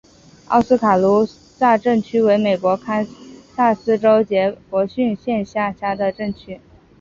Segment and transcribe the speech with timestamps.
[0.47, 3.05] 奥斯卡卢萨镇区为美国堪
[3.55, 6.59] 萨斯州杰佛逊县辖下的镇区。